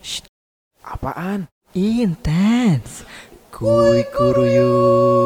[0.00, 0.24] Shh,
[0.80, 1.52] apaan?
[1.76, 3.04] Intens.
[3.52, 5.20] Kuy kuruyuk.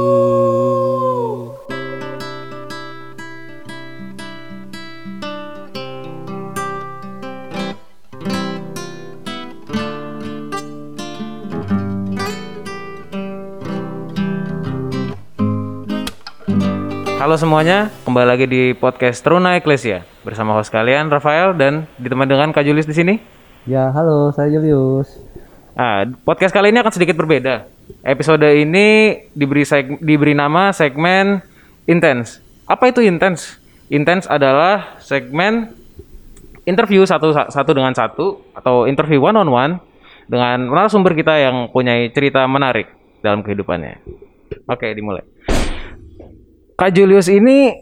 [17.23, 22.51] Halo semuanya, kembali lagi di podcast Teruna Eklesia bersama host kalian Rafael dan ditemani dengan
[22.51, 23.34] Kak Julius di sini.
[23.65, 25.09] Ya, halo, saya Julius.
[25.74, 27.64] Ah, podcast kali ini akan sedikit berbeda.
[28.04, 31.40] Episode ini diberi seg- diberi nama segmen
[31.88, 32.40] Intense.
[32.68, 33.56] Apa itu Intense?
[33.88, 35.73] Intense adalah segmen
[36.64, 39.73] interview satu satu dengan satu atau interview one on one
[40.28, 42.88] dengan narasumber kita yang punya cerita menarik
[43.20, 44.01] dalam kehidupannya.
[44.68, 45.24] Oke, dimulai.
[46.76, 47.73] Kak Julius ini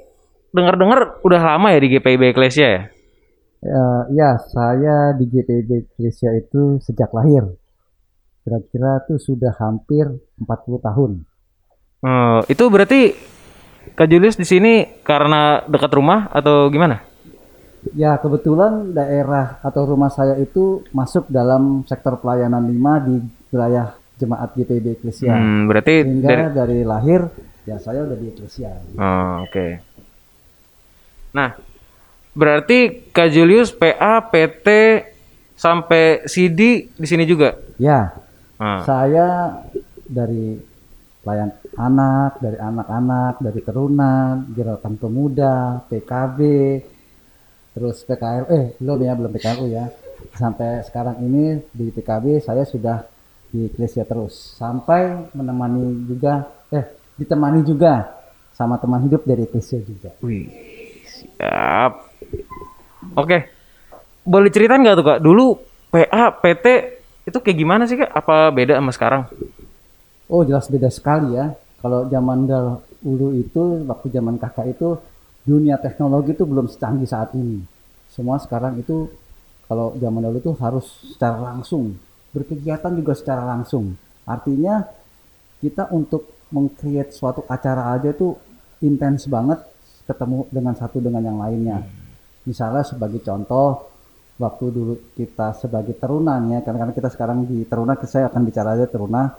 [0.50, 2.82] dengar-dengar udah lama ya di GPIB Ecclesia ya?
[3.62, 7.46] Ya, ya, saya di GPB Indonesia itu sejak lahir.
[8.42, 10.02] Kira-kira tuh sudah hampir
[10.42, 11.10] 40 tahun.
[12.02, 13.14] Oh, itu berarti
[13.94, 17.06] Kak Julius di sini karena dekat rumah atau gimana?
[17.94, 23.14] Ya, kebetulan daerah atau rumah saya itu masuk dalam sektor pelayanan 5 di
[23.54, 25.34] wilayah jemaat GPB Indonesia.
[25.38, 26.76] Hmm, berarti Sehingga dari dari...
[26.82, 27.30] lahir,
[27.62, 28.70] ya saya udah di Indonesia.
[28.98, 29.66] Oh, oke.
[31.34, 31.50] Nah,
[32.32, 34.68] berarti Kak Julius PA, PT
[35.56, 37.54] sampai CD di sini juga.
[37.78, 38.12] Ya,
[38.62, 38.86] Ah.
[38.86, 39.58] saya
[40.06, 40.54] dari
[41.22, 46.38] pelayan anak, dari anak-anak, dari teruna, gerakan pemuda, PKB,
[47.74, 49.86] terus PKL, eh belum ya, belum PKLU ya.
[50.38, 53.02] Sampai sekarang ini di PKB saya sudah
[53.50, 54.54] di Eklesia terus.
[54.54, 56.86] Sampai menemani juga, eh
[57.18, 58.22] ditemani juga
[58.54, 60.14] sama teman hidup dari Eklesia juga.
[60.22, 60.46] Wih,
[61.02, 62.11] siap.
[63.18, 63.50] Oke.
[64.22, 65.18] Boleh ceritain nggak tuh Kak?
[65.18, 65.46] Dulu
[65.90, 66.66] PA, PT
[67.26, 68.10] itu kayak gimana sih Kak?
[68.14, 69.22] Apa beda sama sekarang?
[70.30, 71.52] Oh jelas beda sekali ya.
[71.82, 74.94] Kalau zaman dahulu itu, waktu zaman kakak itu,
[75.42, 77.58] dunia teknologi itu belum secanggih saat ini.
[78.06, 79.10] Semua sekarang itu,
[79.66, 81.98] kalau zaman dahulu itu harus secara langsung.
[82.30, 83.98] Berkegiatan juga secara langsung.
[84.22, 84.86] Artinya,
[85.58, 88.38] kita untuk meng-create suatu acara aja itu
[88.78, 89.58] intens banget
[90.06, 91.82] ketemu dengan satu dengan yang lainnya.
[92.48, 93.92] Misalnya sebagai contoh,
[94.38, 98.74] waktu dulu kita sebagai terunan ya, karena karena kita sekarang di teruna, saya akan bicara
[98.74, 99.30] aja teruna,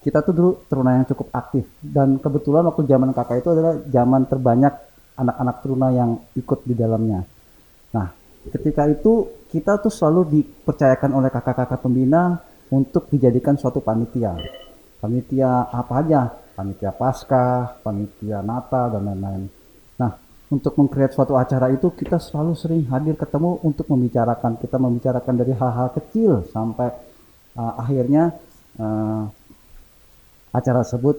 [0.00, 4.22] kita tuh dulu teruna yang cukup aktif dan kebetulan waktu zaman kakak itu adalah zaman
[4.30, 4.74] terbanyak
[5.18, 7.26] anak-anak teruna yang ikut di dalamnya.
[7.90, 8.08] Nah,
[8.54, 12.38] ketika itu kita tuh selalu dipercayakan oleh kakak-kakak pembina
[12.70, 14.38] untuk dijadikan suatu panitia.
[15.02, 16.22] Panitia apa aja?
[16.56, 19.42] Panitia Paskah, panitia Natal dan lain-lain.
[20.46, 24.62] Untuk mengkreat suatu acara itu kita selalu sering hadir ketemu untuk membicarakan.
[24.62, 26.86] Kita membicarakan dari hal-hal kecil sampai
[27.58, 28.30] uh, akhirnya
[28.78, 29.26] uh,
[30.54, 31.18] acara tersebut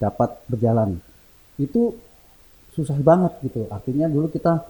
[0.00, 0.96] dapat berjalan.
[1.60, 2.00] Itu
[2.72, 3.68] susah banget gitu.
[3.68, 4.64] Artinya dulu kita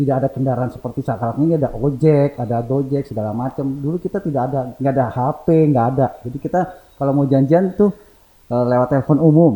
[0.00, 3.68] tidak ada kendaraan seperti sekarang ini ada ojek, ada gojek segala macam.
[3.68, 6.06] Dulu kita tidak ada, nggak ada HP, nggak ada.
[6.24, 6.60] Jadi kita
[6.96, 7.92] kalau mau janjian tuh
[8.48, 9.54] eh, lewat telepon umum.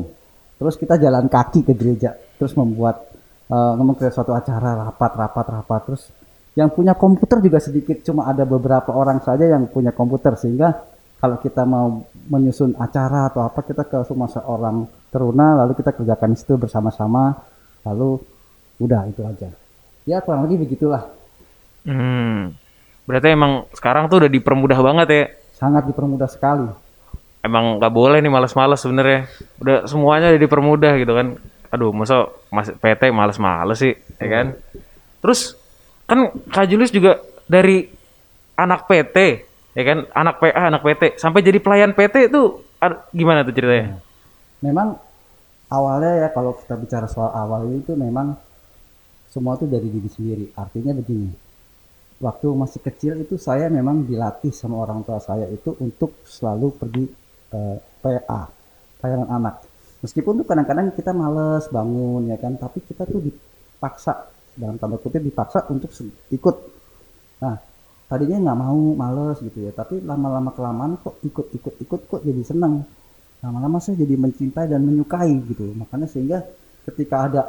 [0.60, 3.13] Terus kita jalan kaki ke gereja, terus membuat
[3.50, 5.80] uh, membuat suatu acara rapat, rapat, rapat.
[5.90, 6.02] Terus
[6.54, 10.86] yang punya komputer juga sedikit, cuma ada beberapa orang saja yang punya komputer sehingga
[11.18, 16.36] kalau kita mau menyusun acara atau apa kita ke rumah seorang teruna lalu kita kerjakan
[16.36, 17.32] di situ bersama-sama
[17.84, 18.20] lalu
[18.76, 19.48] udah itu aja
[20.04, 21.08] ya kurang lebih begitulah
[21.84, 22.56] Hmm.
[23.04, 25.24] Berarti emang sekarang tuh udah dipermudah banget ya.
[25.54, 26.66] sangat dipermudah sekali
[27.44, 29.28] Emang nggak boleh nih males-males sebenarnya.
[29.60, 31.36] Udah semuanya udah dipermudah gitu kan.
[31.74, 34.46] Aduh, masa mas PT males-males sih, ya kan?
[35.18, 35.58] Terus
[36.06, 37.18] kan Kak Julius juga
[37.50, 37.90] dari
[38.54, 39.16] anak PT,
[39.74, 39.98] ya kan?
[40.14, 42.62] Anak PA, anak PT, sampai jadi pelayan PT itu
[43.10, 43.98] gimana tuh ceritanya?
[44.64, 44.96] memang
[45.68, 48.32] awalnya ya kalau kita bicara soal awal itu memang
[49.28, 51.28] semua itu dari diri sendiri artinya begini
[52.24, 57.04] waktu masih kecil itu saya memang dilatih sama orang tua saya itu untuk selalu pergi
[57.52, 58.48] eh, PA
[59.02, 59.54] pelayanan anak
[60.04, 62.60] meskipun tuh kadang-kadang kita males bangun ya kan?
[62.60, 65.88] Tapi kita tuh dipaksa dalam tanda kutip dipaksa untuk
[66.28, 66.56] ikut.
[67.40, 67.56] Nah
[68.04, 69.72] tadinya nggak mau males gitu ya.
[69.72, 72.84] Tapi lama-lama kelamaan kok ikut ikut ikut kok jadi senang
[73.44, 75.72] lama-lama saya jadi mencintai dan menyukai gitu.
[75.76, 76.44] Makanya sehingga
[76.88, 77.42] ketika ada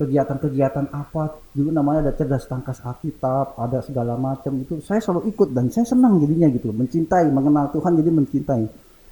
[0.00, 5.52] kegiatan-kegiatan apa dulu namanya ada cerdas tangkas Alkitab ada segala macam itu saya selalu ikut
[5.52, 6.72] dan saya senang jadinya gitu.
[6.72, 8.62] Mencintai mengenal Tuhan jadi mencintai.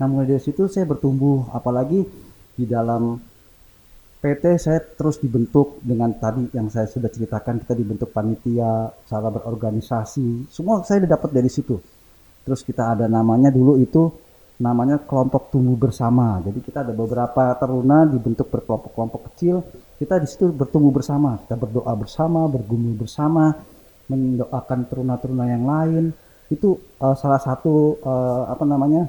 [0.00, 1.52] Nah mulai dari situ saya bertumbuh.
[1.52, 2.00] Apalagi
[2.60, 3.16] di dalam
[4.20, 10.52] PT saya terus dibentuk dengan tadi yang saya sudah ceritakan kita dibentuk panitia cara berorganisasi
[10.52, 11.80] semua saya dapat dari situ
[12.44, 14.08] Terus kita ada namanya dulu itu
[14.60, 16.40] namanya kelompok tumbuh bersama.
[16.44, 19.64] Jadi kita ada beberapa teruna dibentuk berkelompok-kelompok kecil.
[20.00, 21.36] Kita di situ bertumbuh bersama.
[21.44, 23.52] Kita berdoa bersama, bergumul bersama,
[24.08, 26.04] mendoakan teruna-teruna yang lain.
[26.48, 29.06] Itu eh, salah satu eh, apa namanya?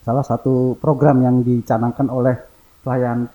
[0.00, 2.49] Salah satu program yang dicanangkan oleh
[2.84, 3.28] pelayan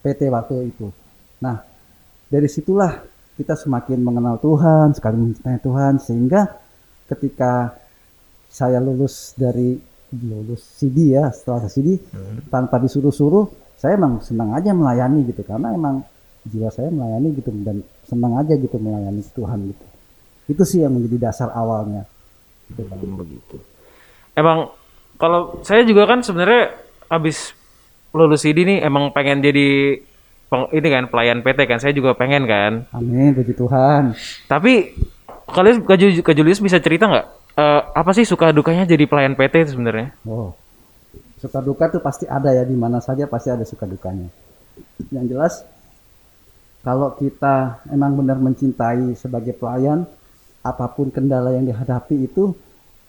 [0.00, 0.88] PT waktu itu.
[1.42, 1.60] Nah,
[2.30, 3.02] dari situlah
[3.36, 6.48] kita semakin mengenal Tuhan, sekali mencintai Tuhan, sehingga
[7.06, 7.76] ketika
[8.48, 9.76] saya lulus dari
[10.16, 12.00] lulus CD ya, setelah CD,
[12.48, 16.00] tanpa disuruh-suruh, saya emang senang aja melayani gitu, karena emang
[16.46, 19.84] jiwa saya melayani gitu dan senang aja gitu melayani Tuhan gitu.
[20.46, 22.06] Itu sih yang menjadi dasar awalnya.
[22.70, 22.96] Gitu, Pak.
[22.98, 23.56] begitu.
[24.32, 24.72] Emang
[25.18, 26.72] kalau saya juga kan sebenarnya
[27.10, 27.52] habis
[28.16, 30.00] lulus ID nih emang pengen jadi
[30.48, 31.78] peng- ini kan pelayan PT kan.
[31.78, 32.88] Saya juga pengen kan.
[32.90, 34.16] Amin, puji Tuhan.
[34.48, 34.96] Tapi
[35.46, 37.26] kalian Kak Ju- Kak Julius bisa cerita nggak
[37.56, 40.16] eh, apa sih suka dukanya jadi pelayan PT itu sebenarnya?
[40.24, 40.56] Oh,
[41.36, 44.26] suka duka tuh pasti ada ya di mana saja pasti ada suka dukanya.
[45.12, 45.54] Yang jelas
[46.80, 50.06] kalau kita emang benar mencintai sebagai pelayan,
[50.62, 52.54] apa pun kendala yang dihadapi itu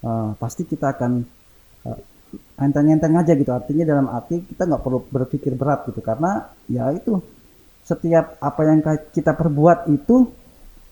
[0.01, 1.25] eh, pasti kita akan
[2.57, 3.51] enteng-enteng aja gitu.
[3.53, 6.01] Artinya dalam arti kita nggak perlu berpikir berat gitu.
[6.01, 7.21] Karena ya itu
[7.85, 8.79] setiap apa yang
[9.13, 10.27] kita perbuat itu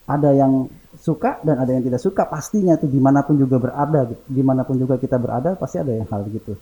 [0.06, 2.24] ada yang suka dan ada yang tidak suka.
[2.24, 4.22] Pastinya tuh di mana pun juga berada gitu.
[4.30, 6.56] di mana pun juga kita berada pasti ada yang hal gitu.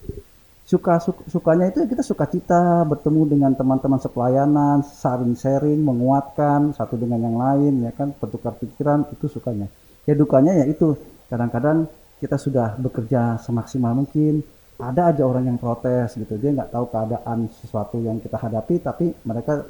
[0.64, 6.72] Suka su- sukanya itu ya kita suka cita bertemu dengan teman-teman sepelayanan saling sharing menguatkan
[6.72, 8.16] satu dengan yang lain ya kan?
[8.16, 9.68] Bertukar pikiran itu sukanya.
[10.08, 10.96] Ya dukanya ya itu.
[11.28, 11.84] Kadang-kadang
[12.16, 14.40] kita sudah bekerja semaksimal mungkin
[14.78, 16.34] ada aja orang yang protes gitu.
[16.34, 19.62] Dia nggak tahu keadaan sesuatu yang kita hadapi tapi mereka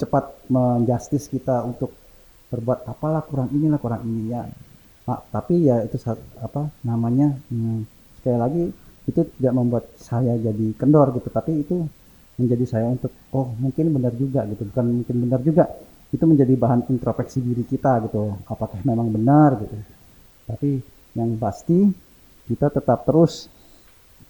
[0.00, 1.92] cepat menjustis kita untuk
[2.48, 4.46] berbuat apalah kurang inilah kurang ini ya
[5.06, 6.02] Pak, tapi ya itu
[6.42, 7.86] apa namanya hmm,
[8.18, 8.64] sekali lagi
[9.06, 11.28] itu tidak membuat saya jadi kendor gitu.
[11.30, 11.86] Tapi itu
[12.36, 14.66] menjadi saya untuk oh mungkin benar juga gitu.
[14.66, 15.70] Bukan mungkin benar juga.
[16.10, 18.34] Itu menjadi bahan introspeksi diri kita gitu.
[18.50, 19.76] Apakah memang benar gitu.
[20.48, 20.70] Tapi
[21.14, 21.86] yang pasti
[22.50, 23.46] kita tetap terus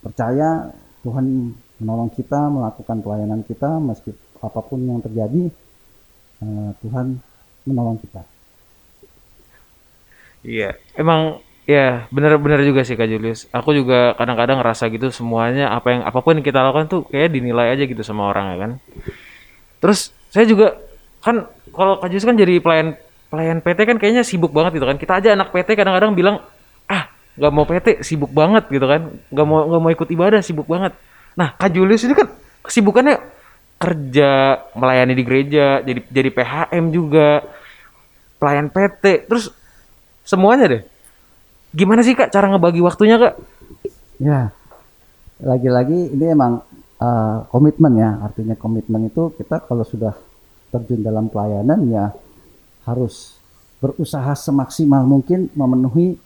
[0.06, 0.70] percaya
[1.02, 1.26] Tuhan
[1.82, 5.50] menolong kita melakukan pelayanan kita meski apa pun yang terjadi
[6.46, 7.18] eh, Tuhan
[7.66, 8.22] menolong kita
[10.46, 13.50] Iya, emang ya benar-benar juga sih Kak Julius.
[13.50, 17.34] Aku juga kadang-kadang ngerasa gitu semuanya apa yang apa pun yang kita lakukan tuh kayak
[17.34, 18.70] dinilai aja gitu sama orang ya kan.
[19.82, 20.78] Terus saya juga
[21.18, 22.94] kan kalau Kak Julius kan jadi pelayan
[23.26, 24.96] pelayan PT kan kayaknya sibuk banget gitu kan.
[25.02, 26.38] Kita aja anak PT kadang-kadang bilang
[27.36, 29.12] nggak mau PT sibuk banget gitu kan.
[29.32, 30.96] Nggak mau nggak mau ikut ibadah sibuk banget.
[31.36, 32.28] Nah Kak Julius ini kan
[32.64, 33.16] kesibukannya
[33.76, 37.44] kerja melayani di gereja jadi jadi PHM juga
[38.40, 39.52] pelayan PT terus
[40.24, 40.82] semuanya deh.
[41.76, 43.34] Gimana sih kak cara ngebagi waktunya kak?
[44.16, 44.48] Ya,
[45.44, 46.64] lagi-lagi ini emang
[46.96, 48.16] uh, komitmen ya.
[48.24, 50.16] Artinya komitmen itu kita kalau sudah
[50.72, 52.16] terjun dalam pelayanan ya
[52.88, 53.36] harus
[53.76, 56.16] berusaha semaksimal mungkin memenuhi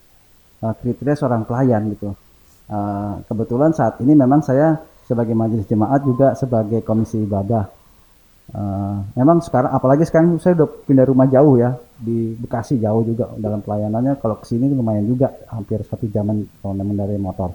[0.63, 2.13] uh, kriteria seorang pelayan gitu.
[2.71, 7.67] Uh, kebetulan saat ini memang saya sebagai majelis jemaat juga sebagai komisi ibadah.
[8.51, 11.71] Uh, memang sekarang apalagi sekarang saya udah pindah rumah jauh ya
[12.03, 16.75] di Bekasi jauh juga dalam pelayanannya kalau ke sini lumayan juga hampir satu jaman kalau
[16.75, 17.55] mengendarai motor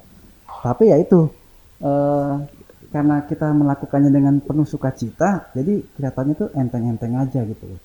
[0.64, 1.28] tapi ya itu
[1.83, 2.33] eh,
[2.95, 7.76] karena kita melakukannya dengan penuh sukacita jadi kelihatannya tuh enteng-enteng aja gitu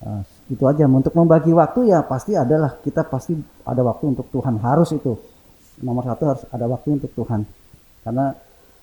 [0.00, 0.84] Eh, itu aja.
[0.90, 4.58] Untuk membagi waktu ya pasti adalah kita pasti ada waktu untuk Tuhan.
[4.58, 5.14] Harus itu.
[5.80, 7.46] Nomor satu harus ada waktu untuk Tuhan.
[8.02, 8.34] Karena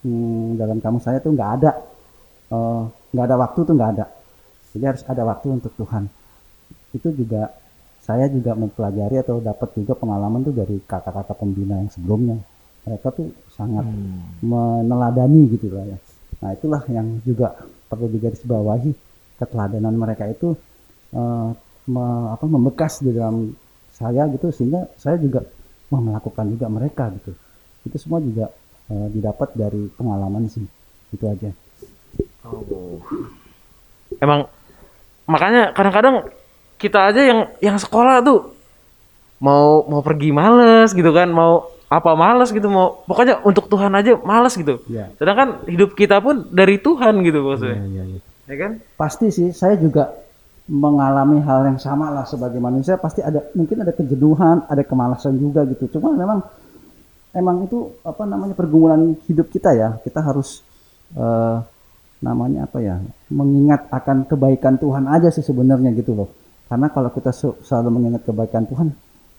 [0.02, 1.72] hmm, dalam kamu saya tuh nggak ada
[2.56, 2.82] eh,
[3.12, 4.06] nggak ada waktu tuh nggak ada.
[4.72, 6.04] Jadi harus ada waktu untuk Tuhan.
[6.96, 7.52] Itu juga
[8.08, 12.40] saya juga mempelajari atau dapat juga pengalaman tuh dari kakak-kakak pembina yang sebelumnya.
[12.88, 13.84] Mereka tuh sangat
[14.40, 16.00] meneladani gitu lah ya.
[16.40, 17.52] Nah itulah yang juga
[17.92, 18.92] perlu digarisbawahi.
[19.38, 20.56] Keteladanan mereka itu
[21.14, 21.50] eh,
[21.88, 23.54] me- apa membekas di dalam
[23.94, 25.42] saya gitu sehingga saya juga
[25.88, 27.32] mau melakukan juga mereka gitu
[27.88, 28.52] itu semua juga
[28.92, 30.66] eh, didapat dari pengalaman sih
[31.16, 31.52] itu aja
[34.18, 34.48] Emang
[35.28, 36.32] makanya kadang-kadang
[36.80, 38.56] kita aja yang yang sekolah tuh
[39.44, 44.18] mau mau pergi males gitu kan, mau apa males gitu mau pokoknya untuk Tuhan aja
[44.24, 44.80] males gitu.
[44.88, 45.12] Iya.
[45.20, 47.80] Sedangkan hidup kita pun dari Tuhan gitu maksudnya.
[47.84, 48.20] Iya, iya.
[48.48, 48.72] Ya kan?
[48.96, 50.16] pasti sih saya juga
[50.68, 55.64] mengalami hal yang sama lah sebagai manusia pasti ada mungkin ada kejenuhan ada kemalasan juga
[55.64, 55.88] gitu.
[55.98, 56.44] Cuma memang
[57.32, 59.96] emang itu apa namanya pergumulan hidup kita ya.
[60.04, 60.60] Kita harus
[61.16, 61.58] eh,
[62.20, 63.00] namanya apa ya
[63.32, 66.30] mengingat akan kebaikan Tuhan aja sih sebenarnya gitu loh.
[66.68, 67.32] Karena kalau kita
[67.64, 68.92] selalu mengingat kebaikan Tuhan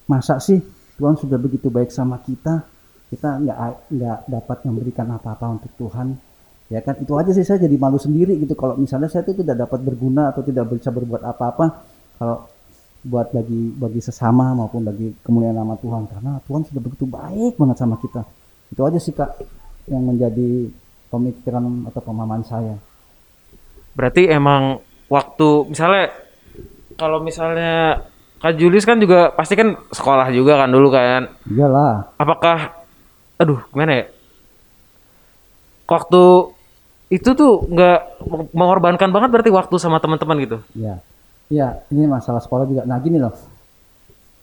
[0.09, 0.57] masa sih
[0.97, 2.65] Tuhan sudah begitu baik sama kita?
[3.09, 3.59] Kita nggak
[3.93, 6.28] nggak dapat memberikan apa-apa untuk Tuhan
[6.69, 8.53] ya kan itu aja sih saya jadi malu sendiri gitu.
[8.55, 11.67] Kalau misalnya saya itu tidak dapat berguna atau tidak bisa berbuat apa-apa
[12.21, 12.45] kalau
[12.99, 16.05] buat bagi bagi sesama maupun bagi kemuliaan nama Tuhan.
[16.09, 18.23] Karena Tuhan sudah begitu baik banget sama kita.
[18.69, 19.41] Itu aja sih kak
[19.89, 20.69] yang menjadi
[21.09, 22.77] pemikiran atau pemahaman saya.
[23.97, 26.13] Berarti emang waktu misalnya
[27.01, 28.05] kalau misalnya
[28.39, 31.27] Kak Julius kan juga pasti kan sekolah juga kan dulu kan.
[31.51, 32.15] iyalah.
[32.15, 32.71] Apakah
[33.35, 34.07] aduh gimana ya?
[35.91, 36.23] Waktu
[37.09, 38.21] itu tuh nggak
[38.53, 40.59] mengorbankan banget berarti waktu sama teman-teman gitu.
[40.77, 41.01] ya
[41.49, 42.83] ya ini masalah sekolah juga.
[42.85, 43.33] Nah gini loh.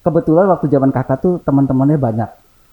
[0.01, 2.29] Kebetulan waktu zaman kakak tuh teman-temannya banyak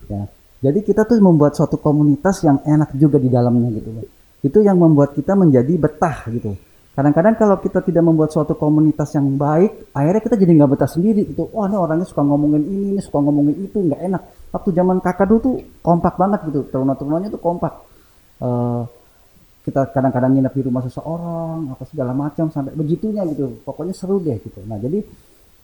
[0.09, 0.23] ya.
[0.63, 4.05] Jadi kita tuh membuat suatu komunitas yang enak juga di dalamnya gitu loh.
[4.43, 6.57] Itu yang membuat kita menjadi betah gitu.
[6.93, 11.25] Kadang-kadang kalau kita tidak membuat suatu komunitas yang baik akhirnya kita jadi nggak betah sendiri
[11.25, 11.49] gitu.
[11.53, 14.21] Wah ini orangnya suka ngomongin ini ini suka ngomongin itu nggak enak.
[14.53, 16.69] Waktu zaman kakak dulu tuh kompak banget gitu.
[16.69, 17.73] Teruna-terunanya tuh kompak.
[18.41, 18.81] Eh,
[19.63, 23.63] kita kadang-kadang nginep di rumah seseorang apa segala macam sampai begitunya gitu.
[23.63, 24.59] Pokoknya seru deh gitu.
[24.67, 24.99] Nah jadi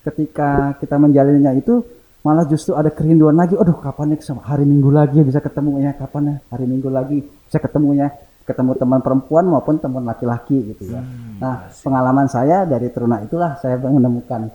[0.00, 1.84] ketika kita menjalaninya itu
[2.24, 3.60] malah justru ada kerinduan lagi.
[3.60, 6.88] Aduh kapan nih sama hari minggu lagi ya bisa ketemu ya kapan ya hari minggu
[6.88, 8.08] lagi bisa ketemu ya
[8.48, 11.04] ketemu teman perempuan maupun teman laki-laki gitu ya.
[11.36, 14.48] Nah pengalaman saya dari teruna itulah saya menemukan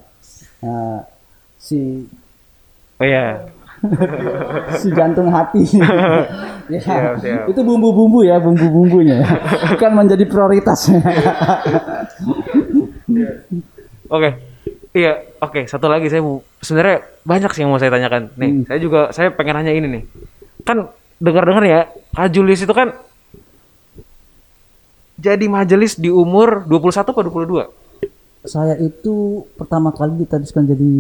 [0.66, 1.00] eh,
[1.62, 1.80] si
[2.96, 3.44] Oh iya.
[4.82, 5.62] Si jantung hati.
[6.74, 7.44] ya, Siap, siap.
[7.51, 9.22] Itu bumbu-bumbu ya, bumbu-bumbunya.
[9.22, 9.27] ya.
[9.75, 10.89] Bukan menjadi prioritas.
[14.10, 14.29] Oke.
[14.96, 15.13] Iya,
[15.44, 15.67] oke.
[15.67, 18.32] Satu lagi saya mau sebenarnya banyak sih yang mau saya tanyakan.
[18.39, 20.03] Nih, saya juga saya pengen nanya ini nih.
[20.63, 20.88] Kan
[21.20, 21.79] dengar-dengar ya,
[22.15, 22.96] Kak Julius itu kan
[25.20, 27.86] jadi majelis di umur 21 apa 22?
[28.46, 30.91] saya itu pertama kali ditadiskan jadi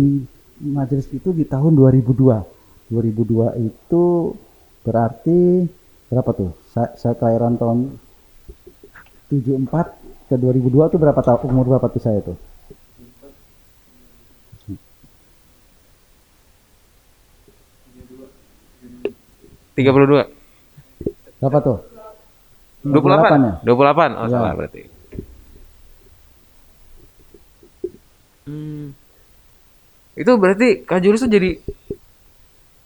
[0.65, 2.54] majelis itu di tahun 2002.
[2.89, 4.05] 2002 itu
[4.85, 5.65] berarti
[6.09, 6.51] berapa tuh?
[6.71, 7.97] Saya, saya kelahiran tahun
[9.31, 12.37] 74 ke 2002 itu berapa tahun umur berapa tuh saya tuh?
[19.75, 20.23] Tiga puluh dua,
[21.43, 21.77] Berapa tuh?
[22.85, 23.19] dua puluh 58 ya?
[23.19, 24.09] delapan, dua puluh delapan.
[24.15, 24.31] Oh Ya.
[24.31, 24.81] salah berarti.
[28.45, 28.93] Hmm.
[30.15, 31.59] Itu berarti Kak Julius tuh jadi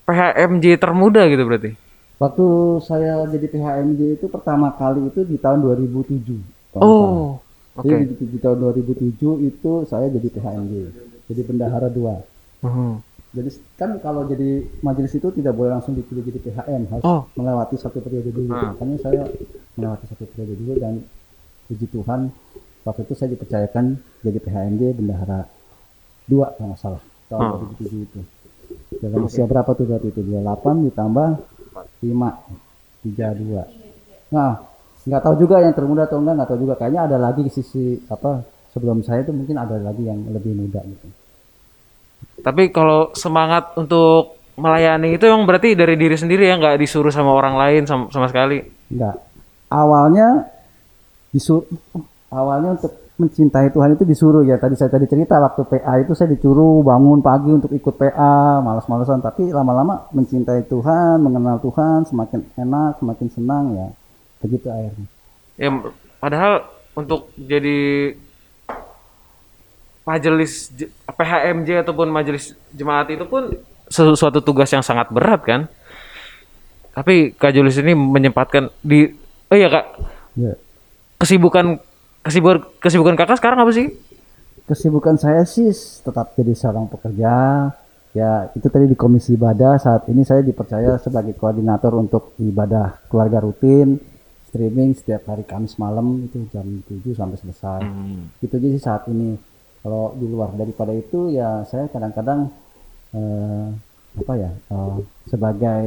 [0.09, 1.71] PHMJ termuda gitu berarti.
[2.17, 2.45] Waktu
[2.83, 6.35] saya jadi PHMJ itu pertama kali itu di tahun 2007.
[6.69, 7.13] kalau nggak salah.
[7.15, 7.29] Oh,
[7.75, 7.87] oke.
[7.87, 10.73] Jadi di, di tahun 2007 itu saya jadi PHMJ,
[11.25, 12.19] jadi bendahara dua.
[12.59, 13.05] Mhm.
[13.29, 14.49] Jadi kan kalau jadi
[14.81, 17.29] majelis itu tidak boleh langsung dipilih jadi PHM, harus Oh.
[17.33, 18.49] melewati satu periode dulu.
[18.51, 18.73] Ah.
[18.73, 19.21] Makanya saya
[19.73, 20.93] melewati satu periode dulu dan
[21.65, 22.33] puji Tuhan
[22.81, 23.85] waktu itu saya dipercayakan
[24.19, 25.45] jadi PHMJ bendahara
[26.25, 27.51] dua kalau nggak salah tahun Ah.
[27.79, 28.19] 2007 itu.
[28.89, 30.21] Dalam usia berapa tuh berarti itu?
[30.25, 31.29] 28 ditambah
[32.01, 32.59] 5
[33.05, 34.33] 32.
[34.33, 34.51] Nah,
[35.05, 36.73] nggak tahu juga yang termuda atau enggak, nggak tahu juga.
[36.77, 38.43] Kayaknya ada lagi di sisi apa
[38.73, 41.07] sebelum saya itu mungkin ada lagi yang lebih muda gitu.
[42.43, 47.31] Tapi kalau semangat untuk melayani itu emang berarti dari diri sendiri ya nggak disuruh sama
[47.31, 48.59] orang lain sama, sama sekali.
[48.91, 49.15] Enggak.
[49.71, 50.49] Awalnya
[51.31, 51.63] disuruh
[52.33, 54.55] awalnya untuk mencintai Tuhan itu disuruh ya.
[54.55, 59.19] Tadi saya tadi cerita waktu PA itu saya disuruh bangun pagi untuk ikut PA, malas-malasan
[59.19, 63.87] tapi lama-lama mencintai Tuhan, mengenal Tuhan semakin enak, semakin senang ya.
[64.39, 65.07] Begitu akhirnya.
[65.59, 65.69] Ya
[66.23, 66.63] padahal
[66.95, 68.15] untuk jadi
[70.07, 70.71] majelis
[71.05, 73.53] PHMJ ataupun majelis jemaat itu pun
[73.91, 75.61] sesuatu tugas yang sangat berat kan.
[76.95, 79.11] Tapi Kak Julius ini menyempatkan di
[79.51, 79.85] oh iya Kak,
[80.39, 80.55] Ya.
[81.19, 81.83] kesibukan
[82.23, 83.91] kesibukan kesibukan Kakak sekarang apa sih?
[84.69, 85.73] Kesibukan saya sih
[86.05, 87.33] tetap jadi seorang pekerja.
[88.09, 89.77] Ya, itu tadi di Komisi Ibadah.
[89.77, 94.01] Saat ini saya dipercaya sebagai koordinator untuk ibadah keluarga rutin,
[94.49, 97.81] streaming setiap hari Kamis malam itu jam 7 sampai selesai.
[98.41, 99.37] Itu aja sih saat ini.
[99.79, 102.51] Kalau di luar daripada itu ya saya kadang-kadang
[103.15, 103.67] eh,
[104.19, 104.97] apa ya eh,
[105.29, 105.83] sebagai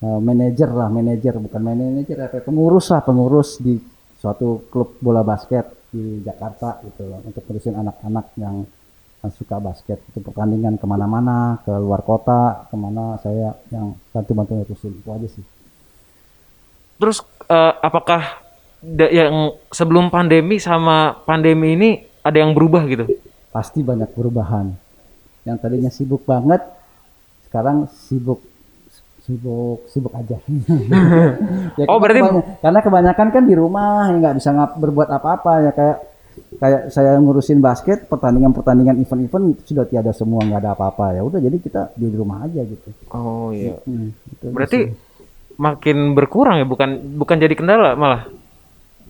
[0.00, 3.76] eh, manajer lah, manajer bukan manajer apa pengurus lah, pengurus di
[4.20, 8.62] suatu klub bola basket di Jakarta gitu loh untuk ngurusin anak-anak yang
[9.32, 10.00] suka basket.
[10.12, 14.92] Itu pertandingan ke mana-mana ke luar kota ke mana saya yang bantu-bantu ngurusin.
[15.00, 15.44] Itu aja sih.
[17.00, 18.44] Terus eh, apakah
[18.96, 23.08] yang sebelum pandemi sama pandemi ini ada yang berubah gitu?
[23.50, 24.72] pasti banyak perubahan.
[25.42, 26.62] Yang tadinya sibuk banget
[27.50, 28.38] sekarang sibuk
[29.30, 30.36] sibuk sibuk aja
[31.78, 32.20] Ya, Oh, berarti-
[32.58, 35.98] karena kebanyakan kan di rumah ya nggak bisa ngap berbuat apa-apa ya kayak
[36.50, 41.22] kayak saya ngurusin basket, pertandingan-pertandingan event-event itu sudah tiada semua, nggak ada apa-apa ya.
[41.22, 42.90] Udah jadi kita di rumah aja gitu.
[43.10, 43.78] Oh iya.
[43.82, 44.78] Hmm, itu Berarti
[45.56, 48.28] makin berkurang ya, bukan bukan jadi kendala malah.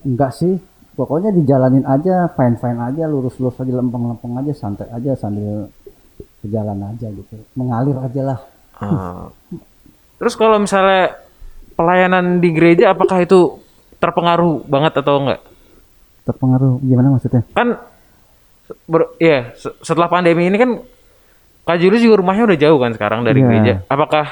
[0.01, 0.57] Enggak sih,
[0.93, 5.67] pokoknya dijalanin aja, fine fine aja, lurus lurus aja, lempeng lempeng aja, santai aja sambil
[6.41, 8.39] berjalan aja gitu, mengalir aja lah.
[8.75, 9.27] Ah.
[10.21, 11.17] Terus kalau misalnya
[11.73, 13.57] pelayanan di gereja apakah itu
[13.97, 15.41] terpengaruh banget atau enggak?
[16.23, 17.41] Terpengaruh gimana maksudnya?
[17.51, 17.81] Kan
[18.85, 20.71] ber, ya se- setelah pandemi ini kan
[21.61, 23.47] Kak Julius juga rumahnya udah jauh kan sekarang dari Iya.
[23.47, 23.73] gereja.
[23.87, 24.25] Apakah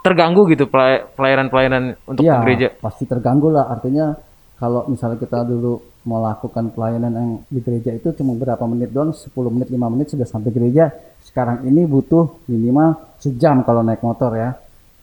[0.00, 2.68] terganggu gitu pelay- pelayanan-pelayanan untuk ke gereja?
[2.78, 3.68] pasti terganggu lah.
[3.68, 4.14] Artinya
[4.54, 9.10] kalau misalnya kita dulu mau lakukan pelayanan yang di gereja itu cuma berapa menit doang,
[9.10, 10.88] 10 menit, 5 menit sudah sampai gereja.
[11.20, 14.54] Sekarang ini butuh minimal sejam kalau naik motor ya.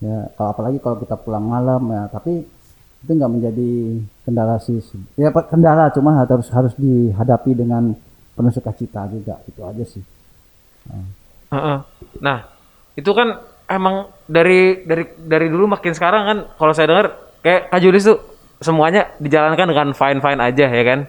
[0.03, 2.43] Ya, kalau apalagi kalau kita pulang malam ya, tapi
[3.03, 3.72] itu nggak menjadi
[4.27, 4.83] kendala sih.
[5.15, 7.95] Ya kendala cuma harus harus dihadapi dengan
[8.36, 10.03] penuh sukacita juga itu aja sih.
[11.51, 11.77] Heeh.
[12.19, 12.38] Nah,
[13.00, 17.05] itu kan emang dari dari dari dulu makin sekarang kan kalau saya dengar
[17.39, 18.19] kayak Kak Julius tuh
[18.63, 21.00] semuanya dijalankan dengan fine fine aja ya kan.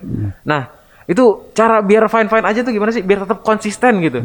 [0.43, 0.63] Nah,
[1.11, 4.21] itu cara biar fine fine aja tuh gimana sih biar tetap konsisten gitu.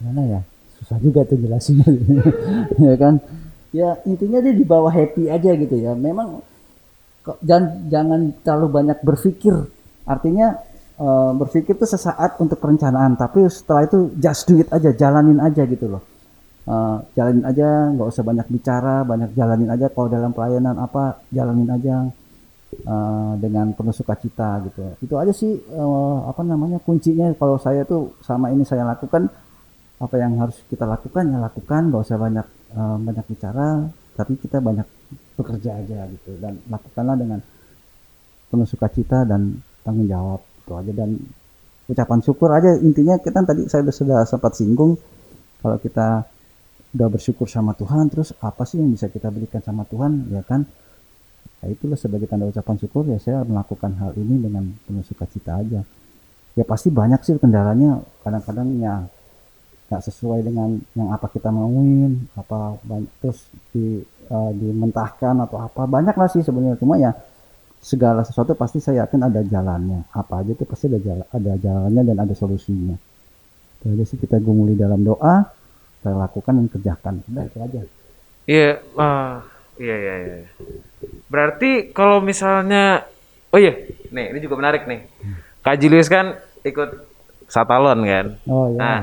[0.00, 0.40] Gimana ya?
[0.80, 1.88] Susah juga tuh jelasinnya.
[2.88, 3.20] ya kan?
[3.70, 5.92] Ya intinya dia di bawah happy aja gitu ya.
[5.94, 6.42] Memang
[7.44, 9.54] jangan jangan terlalu banyak berpikir.
[10.08, 10.56] Artinya
[10.98, 15.62] eh, berpikir tuh sesaat untuk perencanaan, tapi setelah itu just do it aja, jalanin aja
[15.68, 16.02] gitu loh.
[16.70, 19.86] Eh, jalanin aja, nggak usah banyak bicara, banyak jalanin aja.
[19.90, 21.94] Kalau dalam pelayanan apa, jalanin aja
[22.74, 24.80] eh, dengan penuh sukacita gitu.
[25.02, 27.32] Itu aja sih eh, apa namanya kuncinya.
[27.34, 29.26] Kalau saya tuh sama ini saya lakukan
[30.00, 33.84] apa yang harus kita lakukan ya lakukan nggak usah banyak eh, banyak bicara
[34.16, 34.84] tapi kita banyak
[35.40, 36.36] bekerja aja gitu.
[36.36, 37.40] Dan lakukanlah dengan
[38.52, 40.92] penuh sukacita dan tanggung jawab itu aja.
[40.92, 41.10] Dan
[41.88, 44.94] ucapan syukur aja intinya kita tadi saya sudah, sempat singgung
[45.64, 46.28] kalau kita
[46.90, 50.68] udah bersyukur sama Tuhan terus apa sih yang bisa kita berikan sama Tuhan ya kan?
[51.60, 55.80] Ya itulah sebagai tanda ucapan syukur ya saya melakukan hal ini dengan penuh sukacita aja.
[56.58, 59.06] Ya pasti banyak sih kendalanya kadang-kadang ya
[59.90, 65.82] nggak sesuai dengan yang apa kita mauin apa banyak terus di eh, dimentahkan atau apa
[65.84, 67.10] banyak lah sih sebenarnya cuma ya
[67.82, 72.02] segala sesuatu pasti saya yakin ada jalannya apa aja itu pasti ada jalan ada jalannya
[72.06, 72.94] dan ada solusinya
[73.80, 75.42] itu aja sih kita gumuli dalam doa
[75.98, 77.82] kita lakukan dan kerjakan udah itu aja
[78.50, 79.46] Iya, ah,
[79.78, 80.36] iya iya iya.
[81.30, 83.06] Berarti kalau misalnya
[83.54, 83.78] oh iya,
[84.10, 85.06] nih ini juga menarik nih.
[85.62, 86.34] Kak Julius kan
[86.66, 87.06] ikut
[87.46, 88.26] Satalon kan.
[88.50, 89.00] oh ya Nah,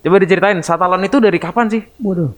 [0.00, 1.82] coba diceritain Satalon itu dari kapan sih?
[2.00, 2.32] Waduh.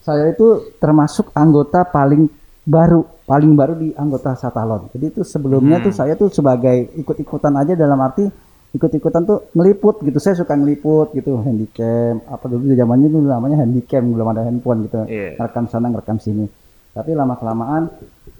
[0.00, 2.26] Saya itu termasuk anggota paling
[2.64, 4.88] baru, paling baru di anggota Satalon.
[4.92, 8.24] Jadi itu sebelumnya tuh saya tuh sebagai ikut-ikutan aja dalam arti
[8.70, 10.18] ikut-ikutan tuh ngeliput gitu.
[10.22, 12.22] Saya suka ngeliput gitu, handycam.
[12.30, 15.04] Apa dulu zamannya dulu namanya handycam, belum ada handphone gitu.
[15.10, 15.36] Iya.
[15.36, 16.46] Rekam sana, ngerekam sini.
[16.90, 17.90] Tapi lama kelamaan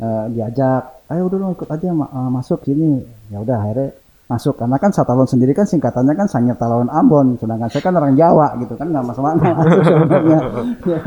[0.01, 3.05] eh, diajak, ayo udah dong ikut aja ma- eh, masuk sini.
[3.31, 3.89] Ya udah akhirnya
[4.31, 4.55] masuk.
[4.55, 8.55] Karena kan Satalon sendiri kan singkatannya kan Sangir Talon Ambon sedangkan saya kan orang Jawa
[8.63, 10.39] gitu kan nggak masalah masuk sebenarnya
[10.91, 11.01] Ya,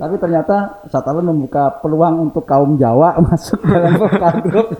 [0.00, 0.56] tapi ternyata
[0.88, 4.00] Satalon membuka peluang untuk kaum Jawa masuk dalam
[4.48, 4.72] grup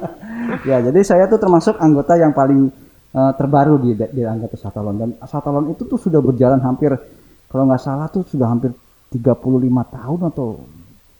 [0.68, 2.72] ya jadi saya tuh termasuk anggota yang paling
[3.12, 4.96] eh, terbaru di di anggota Satalon.
[4.96, 6.96] Dan Satalon itu tuh sudah berjalan hampir
[7.52, 8.72] kalau nggak salah tuh sudah hampir
[9.12, 9.28] 35
[9.92, 10.48] tahun atau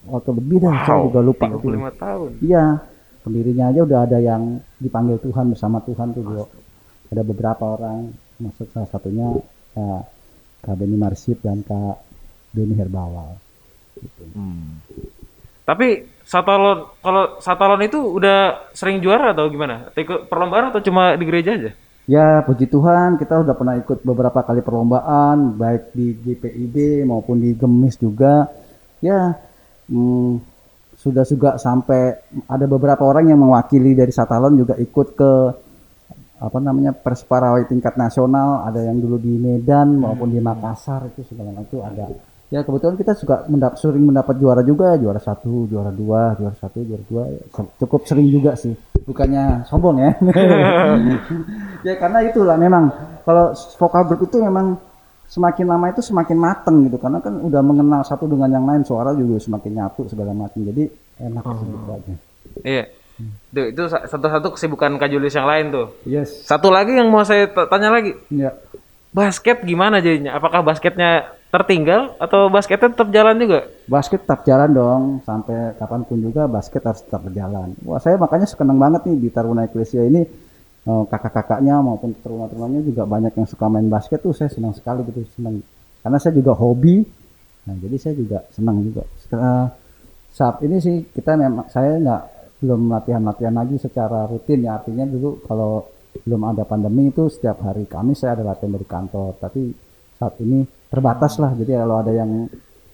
[0.03, 1.47] atau lebih dah saya juga lupa.
[1.47, 1.69] itu.
[1.69, 2.31] 35 tahun.
[2.43, 2.65] Iya,
[3.23, 6.45] pendirinya aja udah ada yang dipanggil Tuhan bersama Tuhan tuh, Bro.
[7.15, 8.11] Ada beberapa orang,
[8.43, 9.31] masuk salah satunya
[9.73, 10.03] Kak,
[10.67, 12.03] Kak Beni Marsip dan Kak
[12.53, 13.39] Beni Herbawal.
[13.97, 14.23] Gitu.
[15.63, 19.95] Tapi Satalon kalau Satalon itu udah sering juara atau gimana?
[19.95, 21.71] Ikut perlombaan atau cuma di gereja aja?
[22.11, 27.55] Ya, puji Tuhan kita udah pernah ikut beberapa kali perlombaan, baik di GPIB maupun di
[27.55, 28.51] Gemis juga.
[28.99, 29.39] Ya,
[29.87, 30.52] hmm,
[31.03, 32.15] sudah juga sampai
[32.47, 35.33] ada beberapa orang yang mewakili dari Satalon juga ikut ke
[36.43, 41.55] apa namanya Persparawai tingkat nasional, ada yang dulu di Medan maupun di Makassar itu segala
[41.55, 42.07] macam itu ada.
[42.53, 46.85] Ya kebetulan kita juga mendap- sering mendapat juara juga, juara satu, juara dua, juara satu,
[46.85, 47.23] juara dua,
[47.81, 48.75] cukup sering juga sih.
[49.07, 50.11] Bukannya sombong ya.
[51.89, 52.91] ya karena itulah memang
[53.25, 54.77] kalau vokal group itu memang
[55.33, 59.17] semakin lama itu semakin mateng gitu karena kan udah mengenal satu dengan yang lain suara
[59.17, 60.93] juga semakin nyatu segala macam jadi
[61.25, 62.15] enak sih gitu aja.
[62.61, 62.85] Iya.
[63.53, 65.87] Tuh, itu sa- satu-satu kesibukan Kak Julius yang lain tuh.
[66.05, 66.45] Yes.
[66.45, 68.13] Satu lagi yang mau saya tanya lagi.
[68.29, 68.53] Ya.
[69.13, 70.37] Basket gimana jadinya?
[70.37, 73.69] Apakah basketnya tertinggal atau basketnya tetap jalan juga?
[73.85, 77.77] Basket tetap jalan dong sampai kapan pun juga basket harus tetap berjalan.
[77.85, 80.25] Wah saya makanya senang banget nih di Taruna Ecclesia ini
[80.87, 85.23] eh, kakak-kakaknya maupun teruna-terunanya juga banyak yang suka main basket tuh saya senang sekali gitu
[85.39, 85.63] senang.
[86.03, 87.03] Karena saya juga hobi.
[87.63, 89.03] Nah jadi saya juga senang juga.
[89.07, 89.67] Eh,
[90.33, 92.23] saat ini sih kita memang saya nggak
[92.63, 94.79] belum latihan-latihan lagi secara rutin ya.
[94.79, 99.39] Artinya dulu kalau belum ada pandemi itu setiap hari Kamis saya ada latihan dari kantor.
[99.39, 99.61] Tapi
[100.19, 101.55] saat ini terbatas lah.
[101.55, 102.47] Jadi kalau ada yang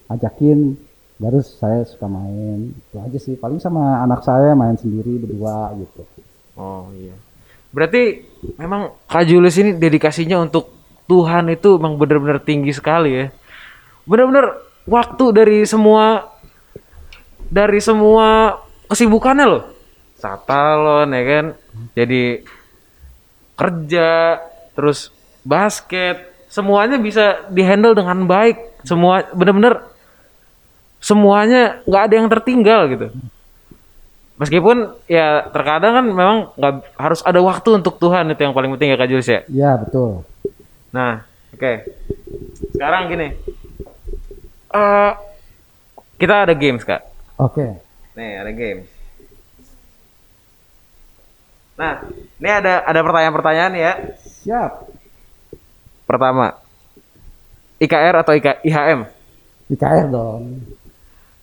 [0.09, 0.77] ajakin
[1.19, 2.73] baru saya suka main.
[2.73, 3.35] Itu aja sih.
[3.37, 6.03] Paling sama anak saya main sendiri berdua gitu.
[6.59, 7.28] Oh iya.
[7.75, 8.25] Berarti
[8.57, 10.73] memang Kak Julius ini dedikasinya untuk
[11.09, 13.27] Tuhan itu emang benar-benar tinggi sekali ya.
[14.05, 16.33] Benar-benar waktu dari semua
[17.49, 19.65] dari semua kesibukannya loh.
[20.21, 21.47] Satalon ya kan.
[21.97, 22.23] Jadi
[23.59, 24.39] kerja,
[24.77, 25.11] terus
[25.43, 28.85] basket, semuanya bisa dihandle dengan baik.
[28.85, 29.89] Semua benar-benar
[30.99, 33.07] semuanya nggak ada yang tertinggal gitu.
[34.39, 38.95] Meskipun ya terkadang kan memang nggak harus ada waktu untuk Tuhan itu yang paling penting
[38.95, 39.41] ya Kak Julius ya.
[39.51, 40.23] ya betul
[40.89, 41.21] Nah,
[41.53, 41.85] oke.
[42.73, 43.29] Sekarang gini.
[44.73, 45.13] Eh
[46.23, 47.03] kita ada games, Kak.
[47.37, 47.67] oke
[48.15, 48.87] Nih, ada games.
[51.79, 52.03] Nah,
[52.43, 53.93] ini ada ada pertanyaan-pertanyaan ya.
[54.23, 54.87] siap
[56.09, 56.57] Pertama,
[57.79, 59.07] IKR atau IK, IHM?
[59.69, 60.59] IKR dong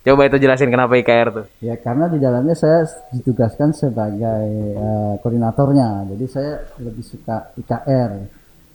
[0.06, 1.46] Coba itu jelasin kenapa IKR tuh.
[1.58, 4.46] Ya karena di dalamnya saya ditugaskan sebagai
[4.78, 8.10] eh, koordinatornya, jadi saya lebih suka IKR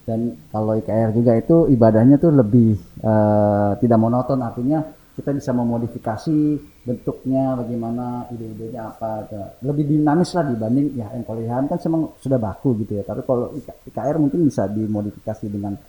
[0.03, 4.83] dan kalau IKR juga itu ibadahnya tuh lebih eh, tidak monoton, artinya
[5.15, 6.35] kita bisa memodifikasi
[6.83, 9.23] bentuknya, bagaimana ide-idenya apa,
[9.63, 13.55] lebih dinamis lah dibanding ya yang IHM kan memang sudah baku gitu ya, tapi kalau
[13.55, 15.79] IK- IKR mungkin bisa dimodifikasi dengan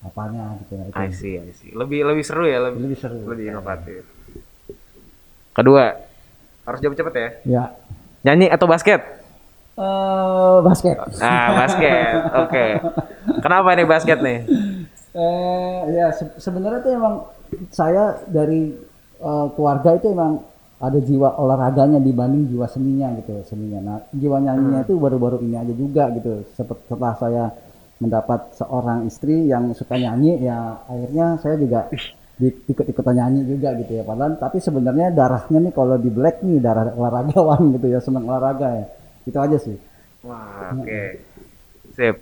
[0.00, 0.84] apanya gitu ya.
[0.88, 1.76] Itu I see, I see.
[1.76, 3.20] Lebih lebih seru ya, lebih lebih seru.
[3.28, 4.15] lebih inovatif.
[5.56, 5.96] Kedua,
[6.68, 7.28] harus jawab cepet ya.
[7.48, 7.64] Ya.
[8.22, 9.00] Nyanyi atau basket?
[9.76, 10.96] Eh, basket.
[11.16, 12.16] Nah, basket.
[12.44, 12.64] Oke.
[13.40, 14.38] Kenapa nih basket nih?
[15.16, 17.14] Eh ya se- sebenarnya tuh emang
[17.72, 18.76] saya dari
[19.16, 20.44] eh, keluarga itu emang
[20.76, 23.80] ada jiwa olahraganya dibanding jiwa seninya gitu seninya.
[23.80, 26.44] Nah jiwa nyanyinya itu baru-baru ini aja juga gitu.
[26.52, 27.44] Setelah saya
[27.96, 31.88] mendapat seorang istri yang suka nyanyi ya akhirnya saya juga
[32.42, 34.04] ikut-ikutan nyanyi juga gitu ya.
[34.04, 38.68] Padahal tapi sebenarnya darahnya nih kalau di black nih darah olahragawan gitu ya senang olahraga
[38.76, 38.86] ya.
[39.24, 39.76] Itu aja sih.
[40.22, 41.02] Wah, oke.
[41.96, 42.16] Sip.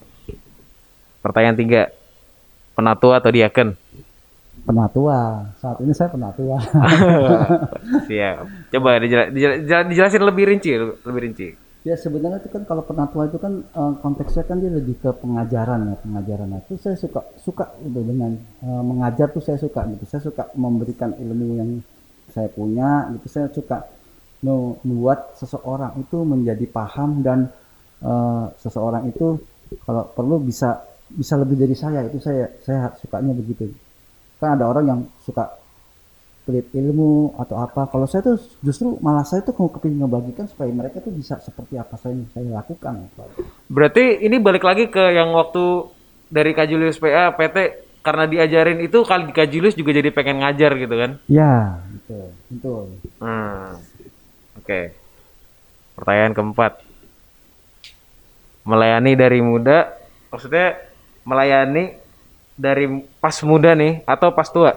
[1.21, 1.83] Pertanyaan tiga.
[2.75, 3.75] Penatua atau diaken?
[4.65, 5.51] Penatua.
[5.59, 6.59] Saat ini saya penatua.
[8.09, 8.71] Siap.
[8.71, 9.31] Coba dijela-
[9.89, 11.49] dijelasin lebih rinci, lebih rinci.
[11.85, 15.93] Ya sebenarnya itu kan kalau penatua itu kan eh, konteksnya kan dia lebih ke pengajaran
[15.93, 16.49] ya pengajaran.
[16.57, 20.05] Nah, itu saya suka suka gitu dengan eh, mengajar tuh saya suka gitu.
[20.09, 21.71] Saya suka memberikan ilmu yang
[22.33, 23.27] saya punya gitu.
[23.29, 23.85] Saya suka
[24.45, 27.53] membuat seseorang itu menjadi paham dan
[28.01, 29.37] eh, seseorang itu
[29.85, 30.81] kalau perlu bisa
[31.13, 33.69] bisa lebih dari saya itu saya saya sukanya begitu.
[34.41, 35.53] Kan ada orang yang suka
[36.45, 37.89] pelit ilmu atau apa.
[37.89, 41.81] Kalau saya tuh justru malah saya tuh mau kepingin ngebagikan supaya mereka tuh bisa seperti
[41.81, 43.09] apa saya yang saya lakukan.
[43.67, 45.89] Berarti ini balik lagi ke yang waktu
[46.29, 47.57] dari Kak Julius PA PT
[48.05, 51.11] karena diajarin itu kali Kak Julius juga jadi pengen ngajar gitu kan?
[51.25, 52.85] Ya, betul, betul.
[53.25, 53.81] Hmm.
[54.61, 54.93] Oke.
[55.97, 56.85] Pertanyaan keempat.
[58.65, 59.93] Melayani dari muda,
[60.33, 60.77] maksudnya
[61.25, 61.97] melayani
[62.57, 64.77] dari pas muda nih atau pas tua?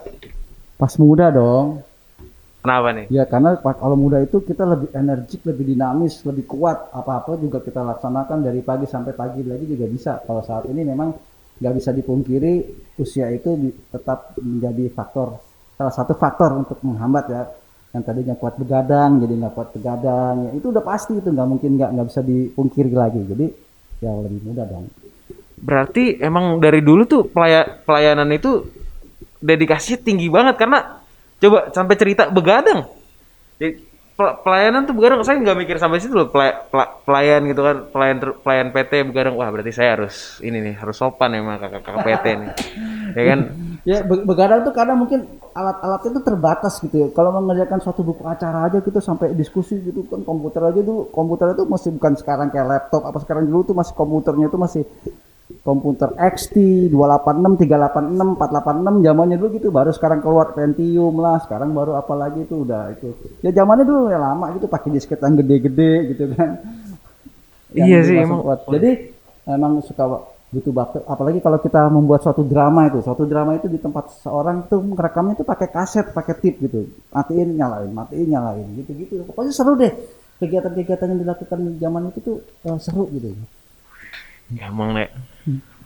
[0.78, 1.82] Pas muda dong.
[2.62, 3.06] Kenapa nih?
[3.10, 6.94] Ya karena kalau muda itu kita lebih energik, lebih dinamis, lebih kuat.
[6.94, 10.22] Apa-apa juga kita laksanakan dari pagi sampai pagi lagi juga bisa.
[10.22, 11.16] Kalau saat ini memang
[11.58, 12.54] nggak bisa dipungkiri
[13.02, 15.42] usia itu tetap menjadi faktor
[15.78, 17.44] salah satu faktor untuk menghambat ya.
[17.96, 20.36] Yang tadinya kuat begadang jadi nggak kuat begadang.
[20.46, 23.22] Ya, itu udah pasti itu nggak mungkin nggak nggak bisa dipungkiri lagi.
[23.26, 23.46] Jadi
[24.04, 24.86] ya lebih muda dong.
[25.58, 28.77] Berarti emang dari dulu tuh pelaya- pelayanan itu
[29.40, 31.02] dedikasinya tinggi banget karena
[31.38, 32.90] coba sampai cerita begadang.
[33.58, 33.86] Jadi,
[34.18, 37.78] pel- pelayanan tuh begadang saya nggak mikir sampai situ loh pelay- pela- pelayan gitu kan
[37.94, 42.02] pelayan pelayan PT begadang wah berarti saya harus ini nih harus sopan sama kakak kakak
[42.02, 42.50] PT nih
[43.14, 43.40] ya kan
[43.88, 47.08] Ya be- begadang tuh karena mungkin alat-alatnya itu terbatas gitu ya.
[47.16, 51.56] Kalau mengerjakan suatu buku acara aja gitu sampai diskusi gitu kan komputer aja dulu komputer
[51.56, 54.84] itu masih bukan sekarang kayak laptop apa sekarang dulu tuh masih komputernya itu masih
[55.64, 59.68] komputer XT 286, 386, 486 zamannya dulu gitu.
[59.72, 63.16] Baru sekarang keluar Pentium lah sekarang baru apa lagi itu udah itu.
[63.40, 66.52] Ya zamannya dulu ya lama gitu pakai disket yang gede-gede gitu kan.
[67.76, 68.40] Yang Iya sih, emang.
[68.48, 68.60] kuat.
[68.72, 68.92] jadi
[69.44, 70.04] emang suka
[70.48, 70.98] butuh waktu.
[71.04, 75.36] Apalagi kalau kita membuat suatu drama itu suatu drama itu di tempat seorang tuh merekamnya
[75.36, 76.88] tuh pakai kaset pakai tip gitu.
[77.12, 79.92] Matiin nyalain matiin nyalain gitu gitu pokoknya seru deh.
[80.40, 83.36] Kegiatan-kegiatan yang dilakukan zaman itu tuh eh, seru gitu.
[84.56, 85.12] Ya emang nek.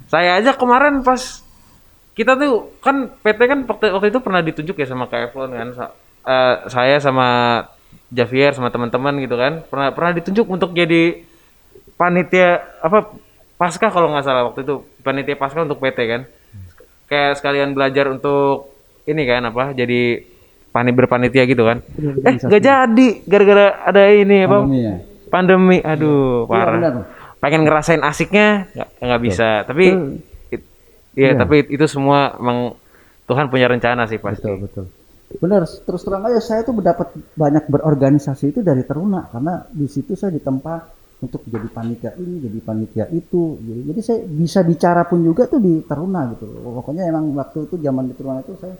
[0.06, 1.39] Saya aja kemarin pas
[2.12, 5.67] kita tuh kan PT kan waktu, waktu itu pernah ditunjuk ya sama Kak Eflon kan.
[5.71, 5.93] Sa-
[6.24, 7.28] eh, saya sama
[8.08, 11.24] Javier sama teman-teman gitu kan pernah pernah ditunjuk untuk jadi
[11.95, 13.13] panitia apa
[13.56, 16.21] pasca kalau nggak salah waktu itu panitia pasca untuk PT kan.
[17.06, 18.71] Kayak sekalian belajar untuk
[19.04, 20.24] ini kan apa jadi
[20.69, 21.84] pani berpanitia gitu kan.
[22.21, 24.95] Eh nggak jadi gara-gara ada ini apa Pandemi ya.
[25.28, 26.93] pandemi aduh Iya, parah benar.
[27.42, 29.86] Pengen ngerasain asiknya nggak nggak bisa tapi
[30.48, 30.68] it-
[31.18, 31.42] iya Iya.
[31.42, 32.78] tapi itu semua emang
[33.26, 34.86] Tuhan punya rencana sih pasti Betul, betul.
[35.32, 37.08] Benar, terus terang aja saya tuh mendapat
[37.40, 40.92] banyak berorganisasi itu dari Teruna karena di situ saya ditempa
[41.24, 43.56] untuk jadi panitia ini, jadi panitia itu.
[43.64, 46.52] Jadi, jadi saya bisa bicara pun juga tuh di Teruna gitu.
[46.52, 48.76] Pokoknya emang waktu itu zaman di Teruna itu saya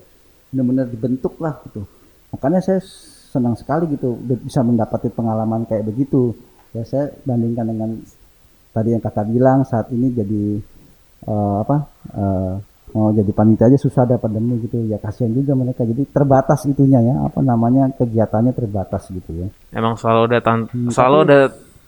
[0.52, 1.88] benar-benar dibentuk lah gitu.
[2.36, 2.84] Makanya saya
[3.32, 6.36] senang sekali gitu bisa mendapati pengalaman kayak begitu.
[6.76, 7.90] Ya saya bandingkan dengan
[8.72, 10.44] tadi yang kakak bilang saat ini jadi
[11.24, 11.76] eh, apa
[12.12, 12.54] eh,
[12.92, 14.84] mau jadi panitia aja susah ada pandemi gitu.
[14.84, 15.84] Ya kasihan juga mereka.
[15.84, 17.24] Jadi terbatas itunya ya.
[17.24, 19.48] Apa namanya kegiatannya terbatas gitu ya.
[19.72, 21.40] Emang selalu ada tan- Hmm, selalu tapi- ada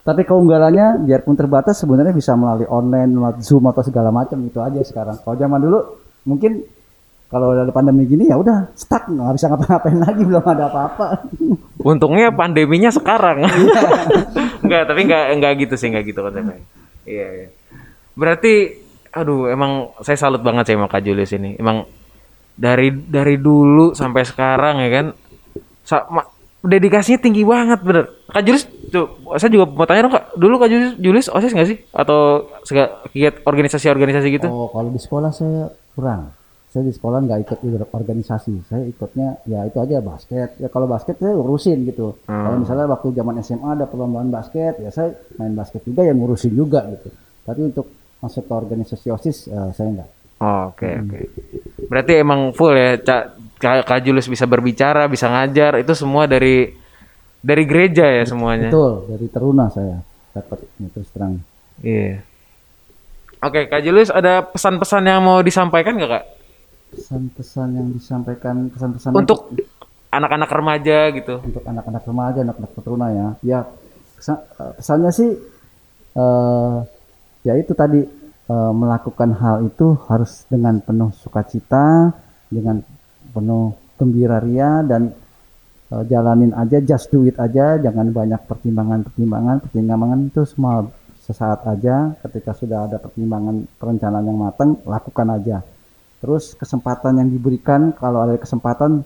[0.03, 4.79] tapi keunggalannya biarpun terbatas sebenarnya bisa melalui online melalui zoom atau segala macam itu aja
[4.79, 5.15] sekarang.
[5.17, 5.79] Kalau zaman dulu
[6.23, 6.59] mungkin
[7.27, 9.07] kalau ada pandemi gini ya udah stuck.
[9.07, 11.07] Nggak bisa ngapa-ngapain lagi belum ada apa-apa
[11.83, 13.43] untungnya pandeminya sekarang.
[14.63, 16.55] Enggak tapi enggak enggak gitu sih enggak gitu konsepnya.
[17.03, 17.47] Iya, iya.
[18.15, 18.79] berarti
[19.11, 21.59] aduh emang saya salut banget sih sama Kak Julius ini.
[21.59, 21.83] Emang
[22.55, 25.05] dari dari dulu sampai sekarang ya kan
[25.83, 26.29] sa- ma-
[26.63, 28.07] dedikasinya tinggi banget bener.
[28.31, 30.25] Kak Julius tuh saya juga mau tanya dong Kak.
[30.33, 31.77] Dulu Kak Julius, Julius OSIS nggak sih?
[31.91, 34.47] Atau kegiatan organisasi-organisasi gitu?
[34.47, 36.31] Oh kalau di sekolah saya kurang
[36.73, 37.59] saya di sekolah nggak ikut
[37.93, 42.89] organisasi saya ikutnya ya itu aja basket ya kalau basket saya urusin gitu kalau misalnya
[42.89, 47.13] waktu zaman SMA ada perlombaan basket ya saya main basket juga yang ngurusin juga gitu
[47.45, 47.85] tapi untuk
[48.17, 50.09] masuk ke organisasi osis eh, saya nggak
[50.43, 51.19] Oh, Oke oke.
[51.87, 56.67] Berarti emang full ya, Kak Kak Julius bisa berbicara, bisa ngajar, itu semua dari
[57.39, 58.67] dari gereja ya semuanya.
[58.67, 60.03] betul dari teruna saya
[60.35, 61.39] dapat ini terus terang
[61.79, 62.19] Iya.
[63.43, 66.23] Oke, Kak Julius ada pesan-pesan yang mau disampaikan nggak Kak?
[66.93, 69.49] Pesan-pesan yang disampaikan pesan-pesan Untuk
[70.13, 71.41] anak-anak remaja gitu.
[71.41, 73.27] untuk anak-anak remaja, anak-anak teruna ya.
[73.41, 73.59] Ya
[74.15, 75.29] pesa- eh, pesannya sih
[76.13, 76.75] eh
[77.43, 77.99] ya itu tadi
[78.47, 82.13] eh, melakukan hal itu harus dengan penuh sukacita,
[82.53, 82.79] dengan
[83.33, 85.09] penuh gembira ria dan
[85.89, 90.85] eh, jalanin aja, just do it aja, jangan banyak pertimbangan-pertimbangan, pertimbangan itu semua
[91.23, 92.13] sesaat aja.
[92.21, 95.57] Ketika sudah ada pertimbangan perencanaan yang matang, lakukan aja.
[96.23, 99.03] Terus kesempatan yang diberikan kalau ada kesempatan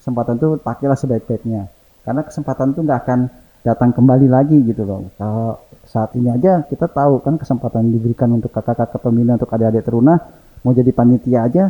[0.00, 1.68] kesempatan itu pakailah sebaik-baiknya.
[2.00, 3.20] Karena kesempatan itu nggak akan
[3.60, 5.12] datang kembali lagi gitu loh.
[5.20, 9.84] Kalau saat ini aja kita tahu kan kesempatan yang diberikan untuk kakak-kakak pembina untuk adik-adik
[9.84, 10.16] teruna
[10.64, 11.68] mau jadi panitia aja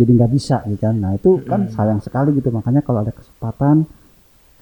[0.00, 0.96] jadi nggak bisa gitu kan.
[0.96, 2.48] Nah itu kan sayang sekali gitu.
[2.48, 3.84] Makanya kalau ada kesempatan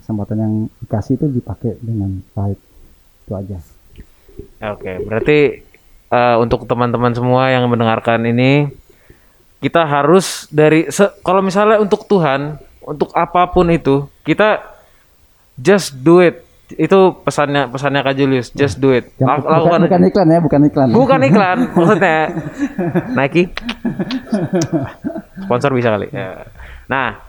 [0.02, 2.58] kesempatan yang dikasih itu dipakai dengan baik.
[3.22, 3.58] Itu aja.
[4.74, 5.38] Oke, berarti
[6.10, 8.82] eh, untuk teman-teman semua yang mendengarkan ini
[9.64, 10.92] kita harus dari
[11.24, 14.60] kalau misalnya untuk Tuhan, untuk apa pun itu, kita
[15.56, 16.44] just do it.
[16.68, 19.08] Itu pesannya pesannya Kak Julius, just do it.
[19.16, 22.18] Bukan, lakukan bukan iklan ya bukan iklan Bukan iklan, maksudnya
[23.16, 23.56] Nike.
[25.48, 26.12] Sponsor bisa kali.
[26.12, 26.44] Ya.
[26.84, 27.24] Nah,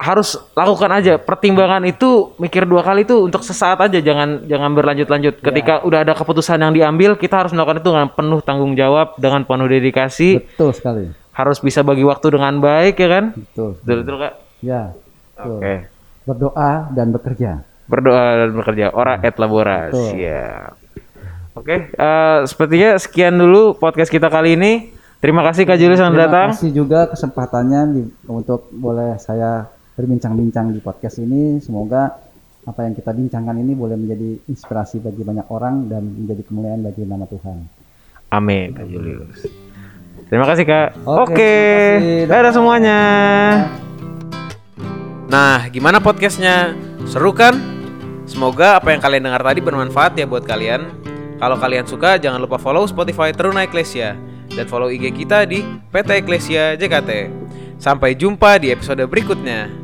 [0.00, 1.20] harus lakukan aja.
[1.20, 5.44] Pertimbangan itu mikir dua kali itu untuk sesaat aja, jangan jangan berlanjut-lanjut.
[5.44, 9.44] Ketika udah ada keputusan yang diambil, kita harus melakukan itu dengan penuh tanggung jawab, dengan
[9.44, 10.40] penuh dedikasi.
[10.40, 13.24] betul sekali Harus bisa bagi waktu dengan baik ya kan?
[13.34, 14.34] betul Betul betul Kak.
[14.60, 14.82] ya
[15.34, 15.44] Oke.
[15.44, 15.66] betul.
[16.24, 17.50] berdoa dan bekerja
[17.84, 18.86] Berdoa dan bekerja.
[18.90, 19.92] Ora et labora.
[19.92, 20.72] Siap.
[21.52, 24.88] Oke, eh, sepertinya sekian dulu podcast kita kali ini.
[25.20, 26.48] Terima kasih Kak Julius yang Terima datang.
[26.50, 31.60] kasih juga kesempatannya di- untuk boleh saya berbincang-bincang di podcast ini.
[31.60, 32.08] Semoga
[32.64, 37.04] apa yang kita bincangkan ini boleh menjadi inspirasi bagi banyak orang dan menjadi kemuliaan bagi
[37.04, 37.68] nama Tuhan.
[38.30, 39.44] Amin, Kak Julius.
[40.28, 40.88] Terima kasih, Kak.
[41.04, 42.24] Oke, kasih.
[42.26, 43.00] dadah semuanya.
[45.28, 46.72] Nah, gimana podcastnya?
[47.04, 47.58] Seru kan?
[48.24, 50.88] Semoga apa yang kalian dengar tadi bermanfaat ya buat kalian.
[51.36, 54.16] Kalau kalian suka, jangan lupa follow Spotify Teruna Eklesia
[54.54, 55.60] dan follow IG kita di
[55.92, 57.28] PT Eklesia JKT.
[57.76, 59.83] Sampai jumpa di episode berikutnya.